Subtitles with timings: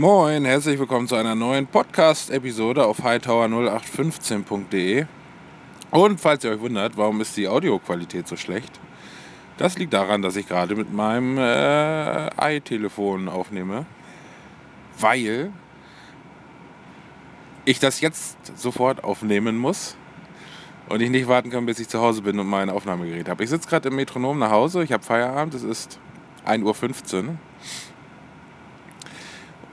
[0.00, 5.04] Moin, herzlich willkommen zu einer neuen Podcast-Episode auf hightower0815.de.
[5.90, 8.80] Und falls ihr euch wundert, warum ist die Audioqualität so schlecht?
[9.58, 13.84] Das liegt daran, dass ich gerade mit meinem äh, i-Telefon aufnehme,
[14.98, 15.52] weil
[17.66, 19.98] ich das jetzt sofort aufnehmen muss
[20.88, 23.44] und ich nicht warten kann, bis ich zu Hause bin und mein Aufnahmegerät habe.
[23.44, 26.00] Ich sitze gerade im Metronom nach Hause, ich habe Feierabend, es ist
[26.46, 27.34] 1.15 Uhr.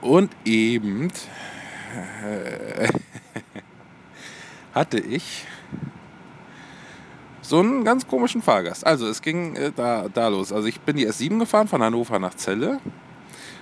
[0.00, 1.10] Und eben
[2.24, 2.88] äh,
[4.74, 5.44] hatte ich
[7.40, 8.86] so einen ganz komischen Fahrgast.
[8.86, 10.52] Also es ging äh, da, da los.
[10.52, 12.78] Also ich bin die S7 gefahren von Hannover nach Celle.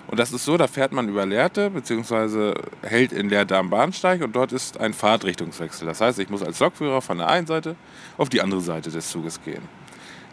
[0.09, 4.23] Und das ist so, da fährt man über Lehrte, beziehungsweise hält in Lehrte am Bahnsteig
[4.23, 5.87] und dort ist ein Fahrtrichtungswechsel.
[5.87, 7.75] Das heißt, ich muss als Lokführer von der einen Seite
[8.17, 9.63] auf die andere Seite des Zuges gehen.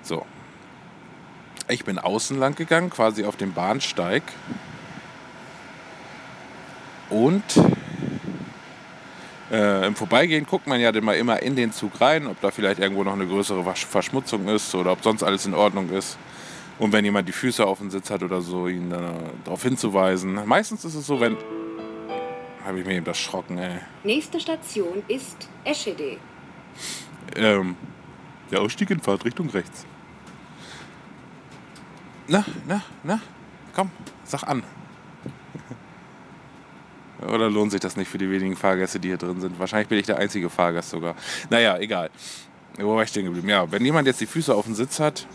[0.04, 0.26] So.
[1.70, 4.22] Ich bin außen lang gegangen, quasi auf dem Bahnsteig.
[7.14, 7.44] Und
[9.52, 12.50] äh, im Vorbeigehen guckt man ja dann mal immer in den Zug rein, ob da
[12.50, 16.18] vielleicht irgendwo noch eine größere Verschmutzung ist oder ob sonst alles in Ordnung ist.
[16.80, 20.40] Und wenn jemand die Füße auf dem Sitz hat oder so, ihn darauf hinzuweisen.
[20.46, 21.38] Meistens ist es so, wenn.
[22.66, 23.78] Habe ich mir eben das schrocken, ey.
[24.04, 26.18] Nächste Station ist Eschede.
[27.36, 27.76] Ähm,
[28.50, 29.86] der Ausstieg in Fahrtrichtung rechts.
[32.28, 33.20] Na, na, na,
[33.76, 33.92] komm,
[34.24, 34.64] sag an.
[37.28, 39.60] Oder lohnt sich das nicht für die wenigen Fahrgäste, die hier drin sind?
[39.60, 41.16] Wahrscheinlich bin ich der einzige Fahrgast sogar.
[41.50, 42.10] Naja, egal.
[42.78, 43.50] Wo war ich stehen geblieben?
[43.50, 45.28] Ja, wenn jemand jetzt die Füße auf dem Sitz hat,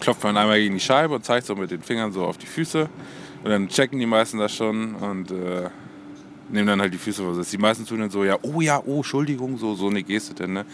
[0.00, 2.46] klopft man einmal gegen die Scheibe und zeigt so mit den Fingern so auf die
[2.46, 2.88] Füße.
[3.42, 5.68] Und dann checken die meisten das schon und äh,
[6.48, 7.42] nehmen dann halt die Füße vor.
[7.42, 10.52] Die meisten tun dann so, ja, oh ja, oh, Entschuldigung, so, so eine Geste denn,
[10.52, 10.64] ne?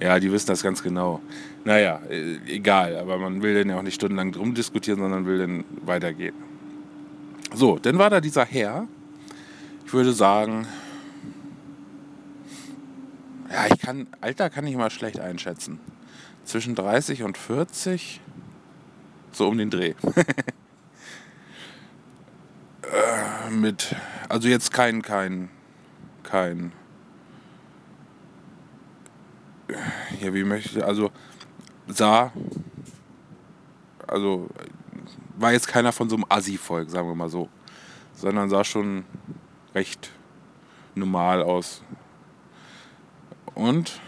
[0.00, 1.20] Ja, die wissen das ganz genau.
[1.64, 5.38] Naja, äh, egal, aber man will dann ja auch nicht stundenlang drum diskutieren, sondern will
[5.38, 6.34] dann weitergehen.
[7.54, 8.88] So, dann war da dieser Herr,
[9.86, 10.66] ich würde sagen,
[13.48, 15.78] ja, ich kann, Alter kann ich mal schlecht einschätzen.
[16.44, 18.20] Zwischen 30 und 40,
[19.30, 19.94] so um den Dreh.
[22.82, 23.94] äh, mit,
[24.28, 25.50] also jetzt kein, kein,
[26.24, 26.72] kein,
[30.20, 31.12] ja, wie möchte, also
[31.86, 32.32] sah,
[34.04, 34.48] also
[35.36, 37.48] war jetzt keiner von so einem Assi-Volk, sagen wir mal so,
[38.14, 39.04] sondern sah schon
[39.76, 40.10] recht
[40.96, 41.82] normal aus.
[43.54, 44.00] Und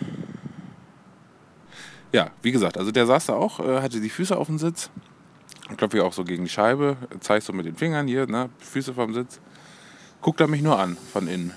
[2.11, 4.91] ja, wie gesagt, also der saß da auch, äh, hatte die Füße auf dem Sitz.
[5.77, 8.95] Klopfe ich auch so gegen die Scheibe, zeigt so mit den Fingern hier, ne, Füße
[8.95, 9.41] vom Sitz.
[10.23, 11.53] Guckt er mich nur an von innen.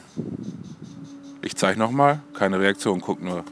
[1.41, 3.45] Ich zeige nochmal, keine Reaktion, guckt nur.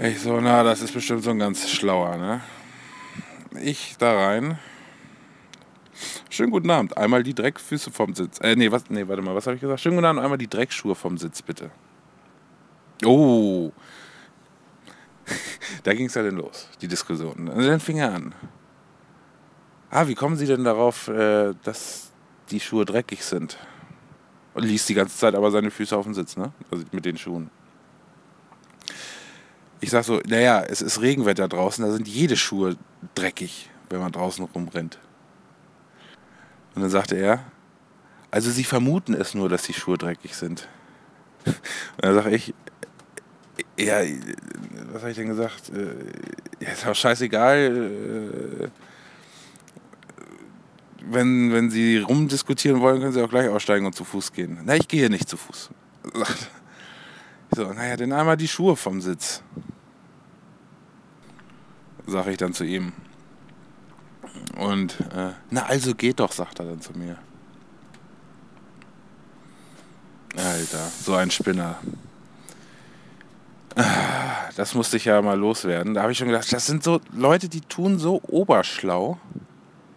[0.00, 2.40] Ich so, na, das ist bestimmt so ein ganz schlauer, ne?
[3.60, 4.58] Ich da rein,
[6.30, 6.96] Schönen guten Abend.
[6.96, 8.38] Einmal die Dreckfüße vom Sitz.
[8.40, 9.80] Äh, nee, was, nee, warte mal, was habe ich gesagt?
[9.80, 11.70] Schönen guten Abend, einmal die Dreckschuhe vom Sitz, bitte.
[13.04, 13.72] Oh.
[15.82, 17.48] da ging es ja dann los, die Diskussion.
[17.48, 18.34] Und dann fing er an.
[19.90, 22.10] Ah, wie kommen Sie denn darauf, äh, dass
[22.50, 23.56] die Schuhe dreckig sind?
[24.54, 26.52] Und ließ die ganze Zeit aber seine Füße auf dem Sitz, ne?
[26.70, 27.50] Also mit den Schuhen.
[29.80, 32.76] Ich sag so, naja, es ist Regenwetter draußen, da sind jede Schuhe
[33.14, 34.98] dreckig, wenn man draußen rumrennt.
[36.78, 37.44] Und dann sagte er,
[38.30, 40.68] also sie vermuten es nur, dass die Schuhe dreckig sind.
[41.44, 41.56] Und
[42.04, 42.54] dann sage ich,
[43.76, 43.96] ja,
[44.92, 45.70] was habe ich denn gesagt?
[45.70, 47.58] Äh, ja, ist auch scheißegal.
[48.62, 48.68] Äh,
[51.04, 54.60] wenn, wenn sie rumdiskutieren wollen, können sie auch gleich aussteigen und zu Fuß gehen.
[54.62, 55.70] Na, ich gehe nicht zu Fuß.
[57.56, 59.42] So, naja, dann einmal die Schuhe vom Sitz.
[62.06, 62.92] Sage ich dann zu ihm.
[64.58, 67.16] Und, äh, na also geht doch, sagt er dann zu mir.
[70.36, 71.78] Alter, so ein Spinner.
[73.76, 75.94] Ah, das musste ich ja mal loswerden.
[75.94, 79.18] Da habe ich schon gedacht, das sind so Leute, die tun so oberschlau.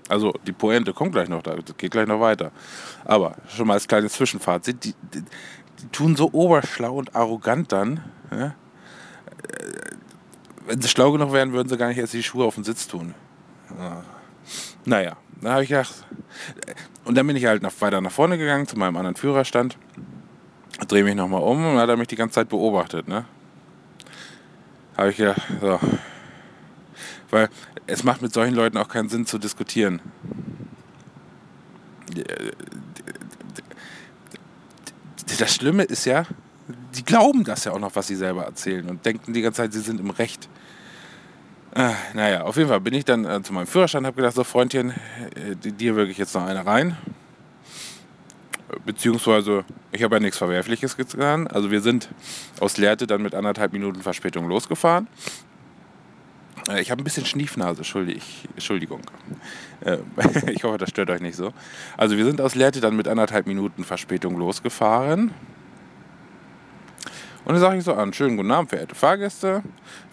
[0.08, 2.52] Also die Pointe kommt gleich noch, da geht gleich noch weiter.
[3.04, 5.24] Aber schon mal als kleines Zwischenfazit, die, die,
[5.80, 8.04] die tun so oberschlau und arrogant dann.
[8.30, 8.46] Ja?
[8.46, 8.54] Äh,
[10.68, 12.88] wenn sie schlau genug wären, würden sie gar nicht erst die Schuhe auf den Sitz
[12.88, 13.16] tun.
[13.80, 14.04] Ja.
[14.86, 16.06] Naja, da habe ich gedacht.
[17.06, 19.78] Und dann bin ich halt nach, weiter nach vorne gegangen zu meinem anderen Führerstand.
[20.88, 23.26] Drehe mich nochmal um und hat er mich die ganze Zeit beobachtet, ne?
[24.98, 25.80] Habe ich gedacht, so.
[27.30, 27.50] Weil
[27.88, 30.02] es macht mit solchen Leuten auch keinen Sinn zu diskutieren.
[35.40, 36.26] Das Schlimme ist ja,
[36.96, 39.74] die glauben das ja auch noch, was sie selber erzählen und denken die ganze Zeit,
[39.74, 40.50] sie sind im Recht.
[41.74, 44.44] Äh, naja, auf jeden Fall bin ich dann äh, zu meinem Führerstand, habe gedacht, so
[44.44, 44.90] Freundchen,
[45.36, 46.98] äh, dir wirklich jetzt noch eine rein.
[48.86, 51.48] Beziehungsweise, ich habe ja nichts Verwerfliches getan.
[51.48, 52.10] Also wir sind
[52.60, 55.08] aus Lehrte dann mit anderthalb Minuten Verspätung losgefahren.
[56.70, 59.02] Äh, Ich habe ein bisschen Schniefnase, Entschuldig- Entschuldigung.
[59.82, 59.98] Äh,
[60.52, 61.54] Ich hoffe, das stört euch nicht so.
[61.98, 65.34] Also wir sind aus Lehrte dann mit anderthalb Minuten Verspätung losgefahren.
[67.52, 69.62] Und dann sage ich so an, schönen guten Abend, verehrte Fahrgäste.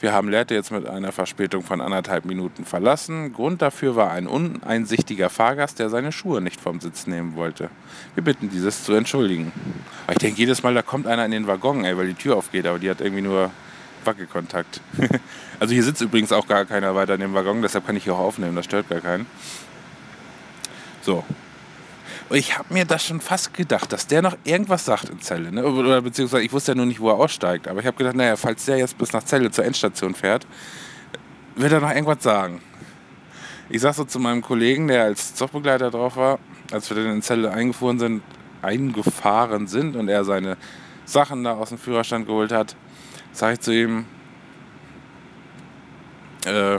[0.01, 3.33] Wir haben Lehrte jetzt mit einer Verspätung von anderthalb Minuten verlassen.
[3.33, 7.71] Grund dafür war ein uneinsichtiger Fahrgast, der seine Schuhe nicht vom Sitz nehmen wollte.
[8.17, 9.53] Wir bitten dieses zu entschuldigen.
[10.07, 12.35] Aber ich denke jedes Mal, da kommt einer in den Waggon, ey, weil die Tür
[12.35, 13.53] aufgeht, aber die hat irgendwie nur
[14.03, 14.81] Wackelkontakt.
[15.61, 18.15] also hier sitzt übrigens auch gar keiner weiter in dem Waggon, deshalb kann ich hier
[18.15, 19.27] auch aufnehmen, das stört gar keinen.
[21.03, 21.23] So.
[22.29, 25.51] Und ich habe mir das schon fast gedacht, dass der noch irgendwas sagt in Celle.
[25.51, 25.65] Ne?
[25.65, 27.67] Oder beziehungsweise ich wusste ja nur nicht, wo er aussteigt.
[27.69, 30.47] Aber ich habe gedacht, naja, falls der jetzt bis nach Celle zur Endstation fährt,
[31.57, 32.61] wird er noch irgendwas sagen.
[33.71, 36.39] Ich sag so zu meinem Kollegen, der als Zugbegleiter drauf war,
[36.71, 38.23] als wir dann in Celle eingefahren sind,
[38.61, 40.57] eingefahren sind und er seine
[41.05, 42.77] Sachen da aus dem Führerstand geholt hat,
[43.33, 44.05] sage ich zu ihm,
[46.45, 46.79] äh,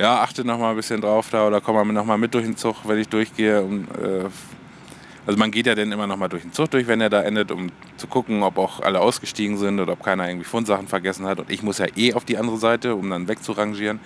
[0.00, 2.46] ja, achte noch mal ein bisschen drauf da oder komm mal noch mal mit durch
[2.46, 3.62] den Zug, wenn ich durchgehe.
[3.62, 4.24] Um, äh,
[5.26, 7.22] also man geht ja dann immer noch mal durch den Zug durch, wenn er da
[7.22, 11.26] endet, um zu gucken, ob auch alle ausgestiegen sind oder ob keiner irgendwie Fundsachen vergessen
[11.26, 11.38] hat.
[11.38, 14.00] Und ich muss ja eh auf die andere Seite, um dann wegzurangieren.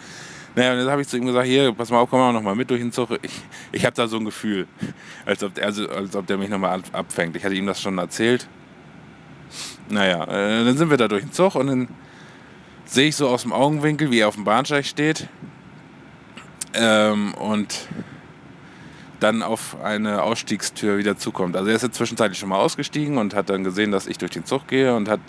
[0.56, 2.42] Naja, und dann habe ich zu ihm gesagt, hier, pass mal auf, komm mal noch
[2.42, 3.10] mal mit durch den Zug.
[3.22, 3.32] Ich,
[3.70, 4.66] ich habe da so ein Gefühl,
[5.26, 7.36] als ob, also, als ob der mich noch mal ab- abfängt.
[7.36, 8.48] Ich hatte ihm das schon erzählt.
[9.88, 11.88] Naja, äh, dann sind wir da durch den Zug und dann
[12.84, 15.28] sehe ich so aus dem Augenwinkel, wie er auf dem Bahnsteig steht
[16.74, 17.88] ähm, und
[19.20, 21.56] dann auf eine Ausstiegstür wieder zukommt.
[21.56, 24.32] Also er ist jetzt zwischenzeitlich schon mal ausgestiegen und hat dann gesehen, dass ich durch
[24.32, 25.20] den Zug gehe und hat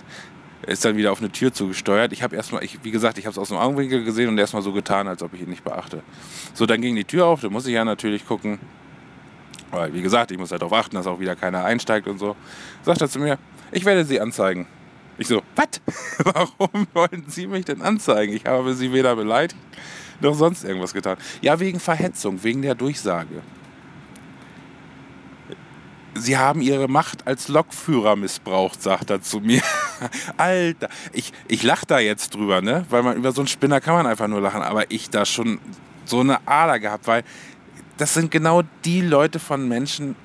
[0.68, 2.12] ist dann wieder auf eine Tür zugesteuert.
[2.12, 4.63] Ich habe erstmal, ich, wie gesagt, ich habe es aus dem Augenwinkel gesehen und erstmal
[4.63, 6.01] so getan, als ob ich ihn nicht beachte.
[6.56, 8.59] So, dann ging die Tür auf, da muss ich ja natürlich gucken.
[9.69, 12.36] Weil, wie gesagt, ich muss ja darauf achten, dass auch wieder keiner einsteigt und so.
[12.81, 13.38] Sagt er zu mir,
[13.71, 14.65] ich werde Sie anzeigen.
[15.18, 15.81] Ich so, was?
[16.57, 18.33] Warum wollen Sie mich denn anzeigen?
[18.33, 19.56] Ich habe Sie weder beleidigt
[20.21, 21.17] noch sonst irgendwas getan.
[21.41, 23.41] Ja, wegen Verhetzung, wegen der Durchsage.
[26.17, 29.62] Sie haben Ihre Macht als Lokführer missbraucht, sagt er zu mir.
[30.38, 32.85] Alter, ich, ich lache da jetzt drüber, ne?
[32.89, 34.62] Weil man über so einen Spinner kann man einfach nur lachen.
[34.62, 35.59] Aber ich da schon
[36.06, 37.23] so eine Ader gehabt, weil
[37.97, 40.15] das sind genau die Leute von Menschen,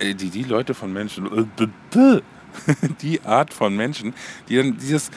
[0.00, 2.20] äh, die, die Leute von Menschen, äh,
[3.02, 4.14] die Art von Menschen,
[4.48, 5.10] die dann dieses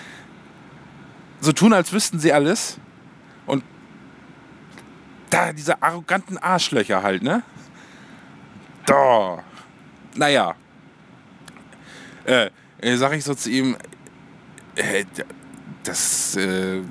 [1.39, 2.77] so tun, als wüssten sie alles
[5.31, 7.41] da diese arroganten Arschlöcher halt, ne?
[8.85, 9.43] Da.
[10.15, 10.55] Naja.
[12.25, 12.49] Äh,
[12.79, 13.75] äh, sag ich so zu ihm,
[14.75, 15.05] äh,
[15.83, 16.81] das äh,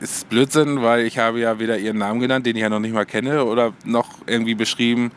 [0.00, 2.94] ist Blödsinn, weil ich habe ja weder ihren Namen genannt, den ich ja noch nicht
[2.94, 5.10] mal kenne, oder noch irgendwie beschrieben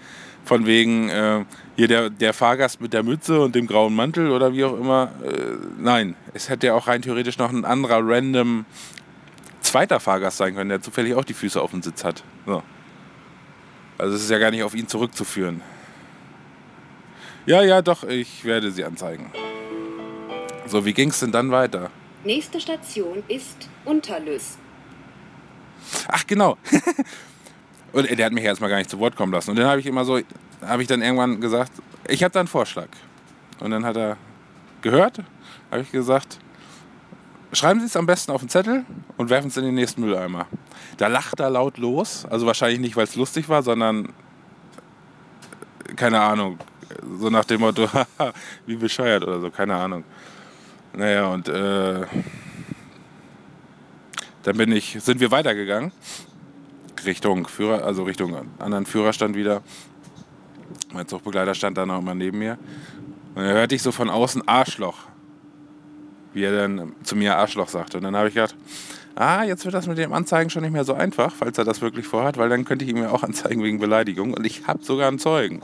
[0.45, 1.45] von wegen äh,
[1.75, 5.11] hier der, der Fahrgast mit der Mütze und dem grauen Mantel oder wie auch immer.
[5.23, 8.65] Äh, nein, es hätte ja auch rein theoretisch noch ein anderer random
[9.69, 12.23] zweiter Fahrgast sein können, der zufällig auch die Füße auf dem Sitz hat.
[12.45, 12.63] So.
[13.97, 15.61] Also es ist ja gar nicht auf ihn zurückzuführen.
[17.45, 19.31] Ja, ja, doch, ich werde sie anzeigen.
[20.65, 21.89] So, wie ging es denn dann weiter?
[22.23, 24.57] Nächste Station ist Unterlüss.
[26.07, 26.57] Ach, genau.
[27.93, 29.51] Und der hat mich erstmal gar nicht zu Wort kommen lassen.
[29.51, 30.19] Und dann habe ich immer so,
[30.61, 31.71] habe ich dann irgendwann gesagt,
[32.07, 32.87] ich habe da einen Vorschlag.
[33.59, 34.17] Und dann hat er
[34.81, 35.23] gehört,
[35.71, 36.39] habe ich gesagt,
[37.53, 38.85] schreiben Sie es am besten auf den Zettel
[39.17, 40.47] und werfen es in den nächsten Mülleimer.
[40.97, 42.25] Da lacht er laut los.
[42.29, 44.09] Also wahrscheinlich nicht, weil es lustig war, sondern
[45.95, 46.57] keine Ahnung.
[47.19, 47.87] So nach dem Motto,
[48.65, 50.03] wie bescheuert oder so, keine Ahnung.
[50.93, 52.05] Naja, und äh,
[54.43, 55.91] dann bin ich, sind wir weitergegangen.
[57.05, 59.61] Richtung Führer, also Richtung anderen Führerstand wieder.
[60.91, 62.57] Mein Zugbegleiter stand da noch immer neben mir.
[63.35, 64.97] Und dann hörte ich so von außen Arschloch.
[66.33, 67.97] Wie er dann zu mir Arschloch sagte.
[67.97, 68.55] Und dann habe ich gedacht,
[69.15, 71.81] ah, jetzt wird das mit dem Anzeigen schon nicht mehr so einfach, falls er das
[71.81, 74.33] wirklich vorhat, weil dann könnte ich ihm ja auch anzeigen wegen Beleidigung.
[74.33, 75.61] Und ich habe sogar einen Zeugen.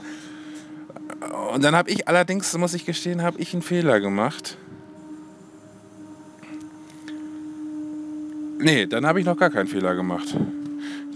[1.52, 4.56] Und dann habe ich allerdings, muss ich gestehen, habe ich einen Fehler gemacht.
[8.58, 10.34] Nee, dann habe ich noch gar keinen Fehler gemacht.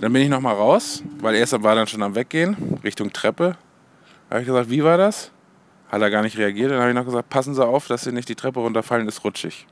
[0.01, 3.57] Dann bin ich noch mal raus, weil er war dann schon am Weggehen, Richtung Treppe.
[4.31, 5.31] Habe ich gesagt, wie war das?
[5.91, 6.71] Hat er gar nicht reagiert.
[6.71, 9.25] Dann habe ich noch gesagt, passen Sie auf, dass Sie nicht die Treppe runterfallen, ist
[9.25, 9.67] rutschig.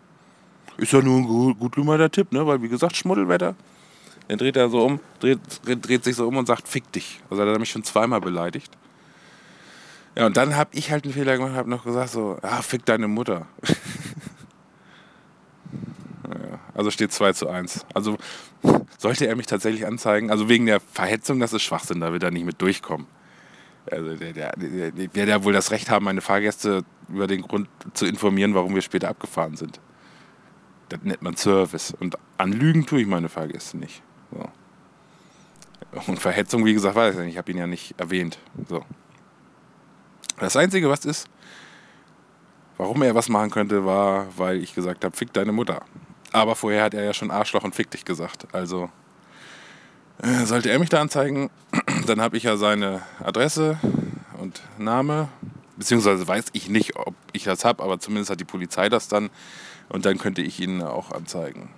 [0.77, 2.47] Ist ja nur ein gut, gut Tipp, ne?
[2.47, 3.55] Weil wie gesagt, Schmuddelwetter.
[4.29, 7.21] Dann dreht er so um, dreht, dreht sich so um und sagt, fick dich.
[7.31, 8.71] Also hat er mich schon zweimal beleidigt.
[10.17, 12.85] Ja, und dann habe ich halt einen Fehler gemacht, habe noch gesagt so, ah, fick
[12.85, 13.47] deine Mutter.
[16.75, 17.87] also steht 2 zu 1.
[17.95, 18.19] Also
[18.99, 22.31] sollte er mich tatsächlich anzeigen, also wegen der Verhetzung, das ist Schwachsinn, da wird er
[22.31, 23.07] nicht mit durchkommen.
[23.93, 27.43] Also der, der, der, der wird ja wohl das Recht haben, meine Fahrgäste über den
[27.43, 29.81] Grund zu informieren, warum wir später abgefahren sind.
[30.89, 31.95] Das nennt man Service.
[31.99, 34.03] Und anlügen tue ich meine Fahrgäste nicht.
[34.31, 34.49] So.
[36.07, 37.33] Und Verhetzung, wie gesagt, weiß ich nicht.
[37.33, 38.39] Ich habe ihn ja nicht erwähnt.
[38.69, 38.85] So.
[40.39, 41.29] Das Einzige, was ist,
[42.77, 45.83] warum er was machen könnte, war, weil ich gesagt habe, fick deine Mutter.
[46.33, 48.47] Aber vorher hat er ja schon Arschloch und fick dich gesagt.
[48.53, 48.91] Also
[50.23, 51.51] äh, sollte er mich da anzeigen,
[52.07, 53.79] dann habe ich ja seine Adresse
[54.39, 55.29] und Name.
[55.77, 59.31] Beziehungsweise weiß ich nicht, ob ich das habe, aber zumindest hat die Polizei das dann.
[59.89, 61.71] Und dann könnte ich ihn auch anzeigen.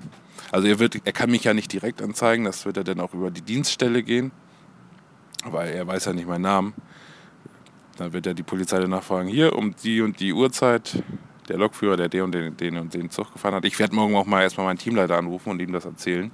[0.52, 3.14] Also er, wird, er kann mich ja nicht direkt anzeigen, das wird er dann auch
[3.14, 4.32] über die Dienststelle gehen,
[5.44, 6.74] weil er weiß ja nicht meinen Namen.
[7.98, 11.02] Dann wird ja die Polizei danach fragen, hier um die und die Uhrzeit,
[11.48, 13.64] der Lokführer, der den und den, den und den Zug gefahren hat.
[13.64, 16.30] Ich werde morgen auch mal erstmal meinen Teamleiter anrufen und ihm das erzählen.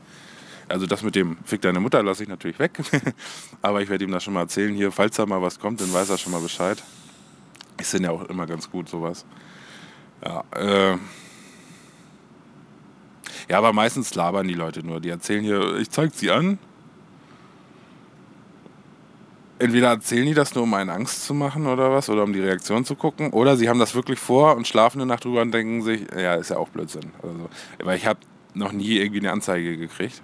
[0.68, 2.80] Also das mit dem Fick deine Mutter lasse ich natürlich weg.
[3.62, 4.75] Aber ich werde ihm das schon mal erzählen.
[4.75, 6.82] Hier, falls da mal was kommt, dann weiß er schon mal Bescheid.
[7.78, 9.25] Ist denn ja auch immer ganz gut, sowas.
[10.25, 10.96] Ja, äh
[13.49, 15.00] ja, aber meistens labern die Leute nur.
[15.00, 16.58] Die erzählen hier, ich zeig sie an.
[19.58, 22.40] Entweder erzählen die das nur, um einen Angst zu machen oder was, oder um die
[22.40, 25.52] Reaktion zu gucken, oder sie haben das wirklich vor und schlafen eine Nacht drüber und
[25.52, 27.12] denken sich, ja, ist ja auch Blödsinn.
[27.23, 27.49] Also,
[27.82, 28.20] weil ich habe
[28.52, 30.20] noch nie irgendwie eine Anzeige gekriegt.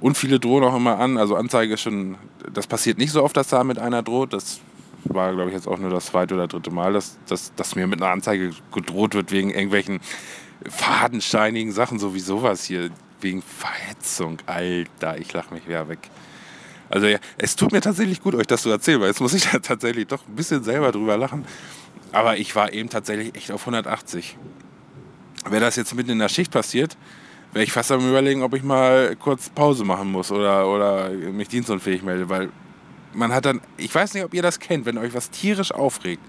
[0.00, 1.18] Und viele drohen auch immer an.
[1.18, 2.16] Also Anzeige ist schon,
[2.52, 4.32] das passiert nicht so oft, dass da mit einer droht.
[4.32, 4.60] Das
[5.04, 7.86] war, glaube ich, jetzt auch nur das zweite oder dritte Mal, dass, dass, dass mir
[7.86, 10.00] mit einer Anzeige gedroht wird wegen irgendwelchen
[10.68, 12.90] fadenscheinigen Sachen, so wie sowas hier.
[13.20, 14.38] Wegen Verhetzung.
[14.46, 15.98] Alter, ich lache mich wieder weg.
[16.88, 19.46] Also ja, es tut mir tatsächlich gut, euch das zu erzählen, weil jetzt muss ich
[19.50, 21.44] da tatsächlich doch ein bisschen selber drüber lachen.
[22.12, 24.36] Aber ich war eben tatsächlich echt auf 180.
[25.50, 26.96] Wäre das jetzt mitten in der Schicht passiert,
[27.52, 31.48] wäre ich fast am überlegen, ob ich mal kurz Pause machen muss oder, oder mich
[31.48, 32.50] dienstunfähig melde, weil
[33.14, 36.22] man hat dann, ich weiß nicht, ob ihr das kennt, wenn euch was tierisch aufregt.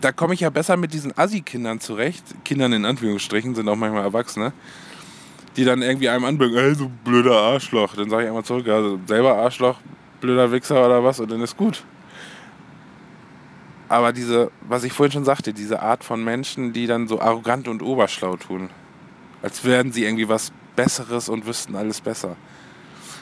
[0.00, 2.22] Da komme ich ja besser mit diesen Assi-Kindern zurecht.
[2.44, 4.52] Kindern in Anführungsstrichen sind auch manchmal Erwachsene.
[5.56, 7.96] Die dann irgendwie einem anbringen, ey, so blöder Arschloch.
[7.96, 9.78] Dann sage ich einmal zurück, also selber Arschloch,
[10.20, 11.84] blöder Wichser oder was und dann ist gut.
[13.88, 17.68] Aber diese, was ich vorhin schon sagte, diese Art von Menschen, die dann so arrogant
[17.68, 18.68] und oberschlau tun,
[19.42, 22.36] als wären sie irgendwie was Besseres und wüssten alles besser.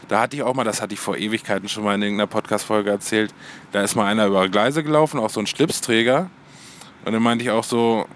[0.08, 2.90] Da hatte ich auch mal, das hatte ich vor Ewigkeiten schon mal in irgendeiner Podcast-Folge
[2.90, 3.34] erzählt,
[3.72, 6.30] da ist mal einer über Gleise gelaufen, auch so ein Schlipsträger.
[7.04, 8.06] Und dann meinte ich auch so,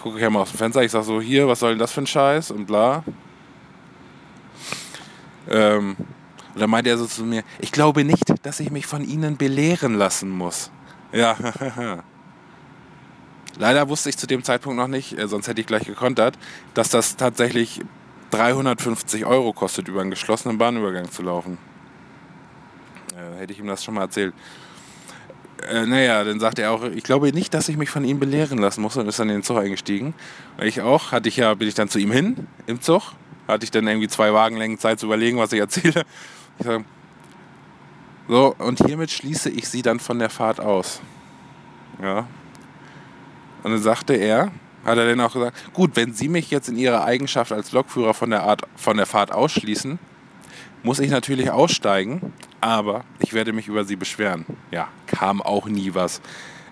[0.00, 1.92] gucke ich ja mal aus dem Fenster, ich sag so, hier, was soll denn das
[1.92, 3.04] für ein Scheiß und bla.
[5.48, 5.96] Ähm,
[6.54, 9.36] und dann meinte er so zu mir, ich glaube nicht, dass ich mich von Ihnen
[9.36, 10.70] belehren lassen muss.
[11.12, 11.36] Ja,
[13.58, 16.38] Leider wusste ich zu dem Zeitpunkt noch nicht, äh, sonst hätte ich gleich gekontert,
[16.74, 17.80] dass das tatsächlich
[18.30, 21.58] 350 Euro kostet, über einen geschlossenen Bahnübergang zu laufen.
[23.16, 24.34] Äh, hätte ich ihm das schon mal erzählt.
[25.70, 28.58] Äh, naja, dann sagte er auch, ich glaube nicht, dass ich mich von ihm belehren
[28.58, 30.12] lassen muss und ist dann in den Zug eingestiegen.
[30.60, 33.12] Ich auch, hatte ich ja, bin ich dann zu ihm hin im Zug,
[33.48, 36.02] hatte ich dann irgendwie zwei Wagenlängen Zeit zu überlegen, was ich erzähle.
[36.58, 36.84] Ich sage,
[38.28, 41.00] so, und hiermit schließe ich sie dann von der Fahrt aus.
[42.02, 42.26] Ja.
[43.62, 44.50] Und dann sagte er,
[44.84, 48.14] hat er dann auch gesagt, gut, wenn Sie mich jetzt in Ihrer Eigenschaft als Lokführer
[48.14, 49.98] von der, Art, von der Fahrt ausschließen,
[50.82, 54.46] muss ich natürlich aussteigen, aber ich werde mich über Sie beschweren.
[54.70, 56.20] Ja, kam auch nie was.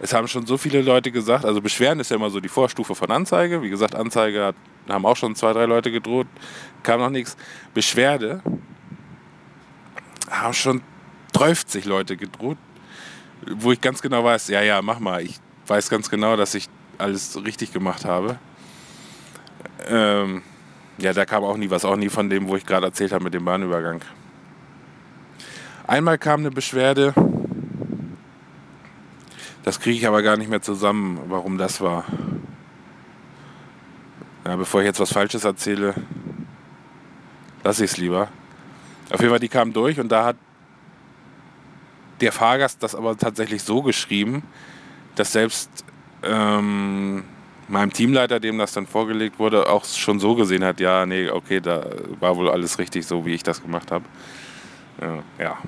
[0.00, 2.94] Es haben schon so viele Leute gesagt, also Beschweren ist ja immer so die Vorstufe
[2.94, 3.62] von Anzeige.
[3.62, 4.56] Wie gesagt, Anzeige hat,
[4.88, 6.26] haben auch schon zwei, drei Leute gedroht,
[6.82, 7.36] kam noch nichts.
[7.72, 8.42] Beschwerde
[10.30, 10.82] haben schon
[11.34, 12.56] 30 Leute gedroht,
[13.46, 15.22] wo ich ganz genau weiß, ja, ja, mach mal.
[15.22, 18.38] Ich weiß ganz genau, dass ich alles richtig gemacht habe.
[19.88, 20.42] Ähm,
[20.98, 23.24] ja, da kam auch nie was, auch nie von dem, wo ich gerade erzählt habe
[23.24, 24.00] mit dem Bahnübergang.
[25.86, 27.12] Einmal kam eine Beschwerde,
[29.64, 32.04] das kriege ich aber gar nicht mehr zusammen, warum das war.
[34.46, 35.94] Ja, bevor ich jetzt was Falsches erzähle,
[37.64, 38.28] lasse ich es lieber.
[39.10, 40.36] Auf jeden Fall, die kam durch und da hat
[42.24, 44.42] der Fahrgast das aber tatsächlich so geschrieben,
[45.14, 45.70] dass selbst
[46.22, 47.24] ähm,
[47.68, 51.60] meinem Teamleiter, dem das dann vorgelegt wurde, auch schon so gesehen hat, ja, nee, okay,
[51.60, 51.86] da
[52.20, 54.04] war wohl alles richtig so, wie ich das gemacht habe.
[55.00, 55.58] Äh, ja.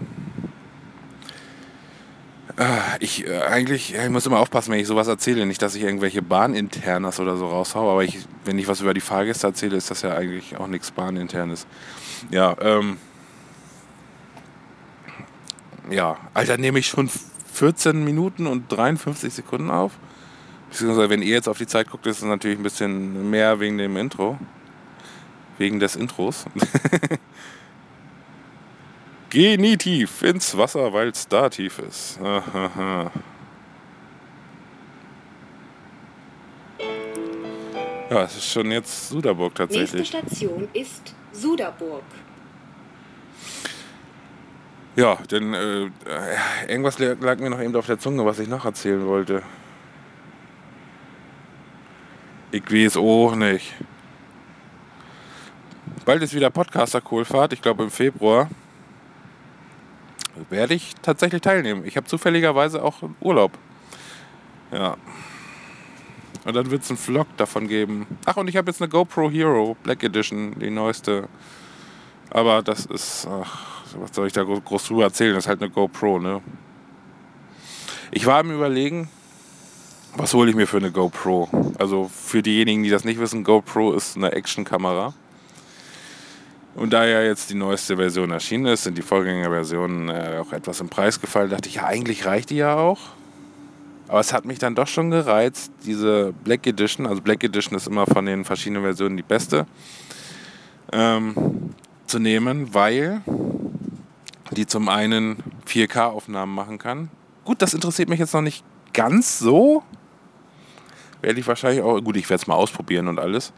[2.56, 2.64] Äh,
[3.00, 6.22] ich äh, eigentlich, ich muss immer aufpassen, wenn ich sowas erzähle, nicht, dass ich irgendwelche
[6.22, 10.02] Bahninternas oder so raushaue, aber ich, wenn ich was über die Fahrgäste erzähle, ist das
[10.02, 11.66] ja eigentlich auch nichts Bahninternes.
[12.30, 12.96] Ja, ähm,
[15.90, 17.08] ja, Alter, nehme ich schon
[17.52, 19.92] 14 Minuten und 53 Sekunden auf.
[20.70, 23.78] Beziehungsweise, wenn ihr jetzt auf die Zeit guckt, ist es natürlich ein bisschen mehr wegen
[23.78, 24.38] dem Intro.
[25.58, 26.44] wegen des Intros.
[29.30, 32.18] Geh nie tief ins Wasser, weil es da tief ist.
[38.08, 40.08] Ja, es ist schon jetzt Suderburg Nächste tatsächlich.
[40.08, 42.04] Station ist Suderburg.
[44.96, 45.90] Ja, denn äh, äh,
[46.68, 49.42] irgendwas lag mir noch eben auf der Zunge, was ich noch erzählen wollte.
[52.50, 53.74] Ich weiß auch nicht.
[56.06, 58.48] Bald ist wieder Podcaster-Kohlfahrt, ich glaube im Februar.
[60.48, 61.84] Werde ich tatsächlich teilnehmen.
[61.84, 63.52] Ich habe zufälligerweise auch Urlaub.
[64.72, 64.96] Ja.
[66.44, 68.06] Und dann wird es einen Vlog davon geben.
[68.24, 71.28] Ach, und ich habe jetzt eine GoPro Hero Black Edition, die neueste.
[72.30, 75.35] Aber das ist, ach, was soll ich da gro- groß drüber erzählen?
[75.35, 76.42] Das ist halt eine GoPro, ne?
[78.11, 79.09] Ich war am Überlegen,
[80.16, 81.49] was hole ich mir für eine GoPro?
[81.78, 85.14] Also für diejenigen, die das nicht wissen, GoPro ist eine Actionkamera.
[86.75, 90.80] Und da ja jetzt die neueste Version erschienen ist, sind die Vorgängerversionen äh, auch etwas
[90.80, 91.49] im Preis gefallen.
[91.50, 93.00] Dachte ich, ja, eigentlich reicht die ja auch.
[94.09, 97.88] Aber es hat mich dann doch schon gereizt, diese Black Edition, also Black Edition ist
[97.88, 99.66] immer von den verschiedenen Versionen die beste,
[100.92, 101.35] ähm,
[102.06, 103.22] zu nehmen, weil
[104.52, 107.10] die zum einen 4K-Aufnahmen machen kann.
[107.44, 109.82] Gut, das interessiert mich jetzt noch nicht ganz so.
[111.20, 113.52] Werde ich wahrscheinlich auch, gut, ich werde es mal ausprobieren und alles.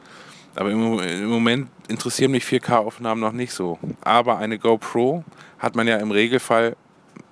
[0.55, 3.79] Aber im, im Moment interessieren mich 4K-Aufnahmen noch nicht so.
[4.01, 5.25] Aber eine GoPro
[5.59, 6.77] hat man ja im Regelfall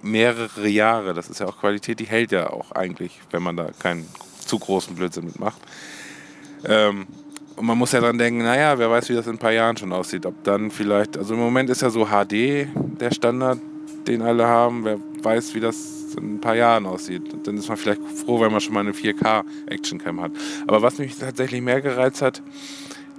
[0.02, 1.14] mehrere Jahre.
[1.14, 4.06] Das ist ja auch Qualität, die hält ja auch eigentlich, wenn man da keinen
[4.38, 5.60] zu großen Blödsinn mitmacht.
[6.64, 7.06] Ähm,
[7.56, 9.76] und man muss ja dann denken, naja, wer weiß, wie das in ein paar Jahren
[9.76, 10.26] schon aussieht.
[10.26, 12.68] Ob dann vielleicht, also im Moment ist ja so HD
[13.00, 13.58] der Standard,
[14.06, 14.84] den alle haben.
[14.84, 17.22] Wer weiß, wie das in ein paar Jahren aussieht.
[17.46, 20.32] Dann ist man vielleicht froh, wenn man schon mal eine 4K-Actioncam hat.
[20.66, 22.42] Aber was mich tatsächlich mehr gereizt hat,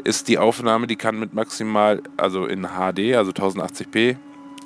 [0.04, 4.18] ist die Aufnahme, die kann mit maximal, also in HD, also 1080p,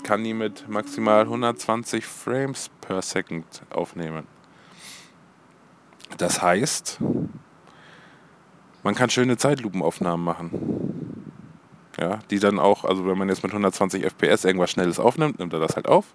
[0.03, 4.23] kann die mit maximal 120 Frames per Second aufnehmen.
[6.17, 6.99] Das heißt,
[8.83, 11.11] man kann schöne Zeitlupenaufnahmen machen.
[11.99, 15.53] Ja, die dann auch, also wenn man jetzt mit 120 FPS irgendwas Schnelles aufnimmt, nimmt
[15.53, 16.05] er das halt auf.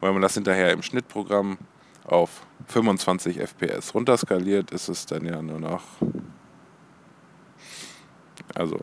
[0.00, 1.58] Und wenn man das hinterher im Schnittprogramm
[2.04, 5.82] auf 25 FPS runterskaliert, ist es dann ja nur noch.
[8.54, 8.78] Also.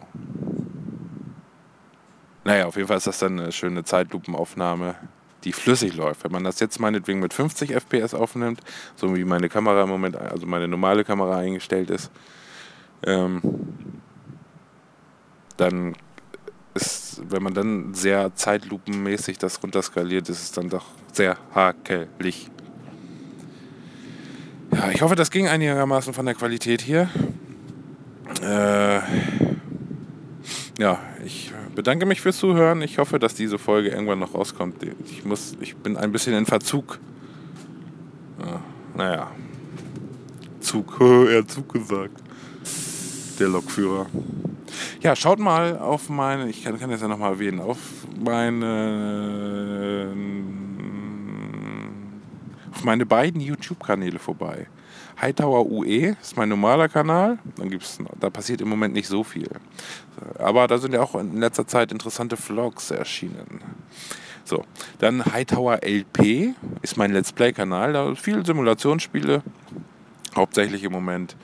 [2.44, 4.96] Naja, auf jeden Fall ist das dann eine schöne Zeitlupenaufnahme,
[5.44, 6.24] die flüssig läuft.
[6.24, 8.60] Wenn man das jetzt meinetwegen mit 50 FPS aufnimmt,
[8.96, 12.12] so wie meine Kamera im Moment, also meine normale Kamera eingestellt ist,
[13.06, 13.42] ähm,
[15.58, 15.96] dann
[16.74, 22.50] ist, wenn man dann sehr zeitlupenmäßig das runterskaliert, ist es dann doch sehr hakelig.
[24.74, 27.10] Ja, ich hoffe, das ging einigermaßen von der Qualität hier.
[28.42, 29.00] Äh,
[30.80, 32.82] ja, ich bedanke mich fürs Zuhören.
[32.82, 34.78] Ich hoffe, dass diese Folge irgendwann noch rauskommt.
[35.06, 37.00] Ich, muss, ich bin ein bisschen in Verzug.
[38.40, 38.62] Ja,
[38.96, 39.32] naja.
[40.60, 40.98] Zug,
[41.30, 42.24] er hat Zug gesagt.
[43.40, 44.08] Der Lokführer.
[45.02, 47.78] Ja, schaut mal auf meine, ich kann, kann das ja nochmal erwähnen, auf
[48.24, 50.14] meine,
[52.74, 54.68] auf meine beiden YouTube-Kanäle vorbei.
[55.22, 57.38] Hightower UE ist mein normaler Kanal.
[57.58, 59.50] Dann gibt's, da passiert im Moment nicht so viel.
[60.40, 63.62] Aber da sind ja auch in letzter Zeit interessante Vlogs erschienen.
[64.46, 64.66] So,
[65.00, 67.94] dann Hightower LP ist mein Let's Play-Kanal.
[67.94, 69.42] Da viele Simulationsspiele,
[70.36, 71.36] hauptsächlich im Moment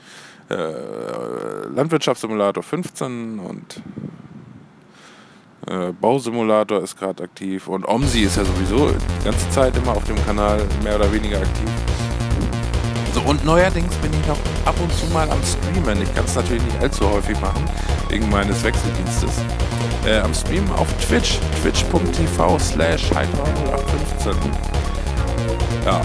[0.50, 3.82] äh, Landwirtschaftssimulator 15 und
[5.66, 10.04] äh, Bausimulator ist gerade aktiv und OMSI ist ja sowieso die ganze Zeit immer auf
[10.04, 11.70] dem Kanal mehr oder weniger aktiv.
[13.14, 16.00] So, und neuerdings bin ich noch ab und zu mal am Streamen.
[16.00, 17.64] Ich kann es natürlich nicht allzu häufig machen,
[18.08, 19.42] wegen meines Wechseldienstes.
[20.06, 24.32] Äh, am Streamen auf Twitch, twitch.tv slash 0815.
[25.84, 26.00] Ja,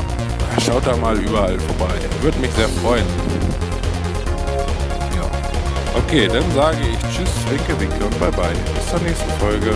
[0.65, 1.93] schaut da mal überall vorbei.
[2.21, 3.05] Würde mich sehr freuen.
[5.97, 8.53] Okay, dann sage ich Tschüss, Winke, Winke und Bye Bye.
[8.75, 9.71] Bis zur nächsten Folge.